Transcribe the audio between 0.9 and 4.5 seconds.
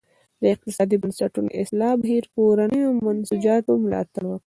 بنسټونو د اصلاح بهیر کورنیو منسوجاتو ملاتړ وکړ.